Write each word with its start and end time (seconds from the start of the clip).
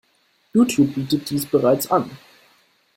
YouTube 0.53 0.95
bietet 0.95 1.29
dies 1.29 1.45
bereits 1.45 1.91
an. 1.91 2.09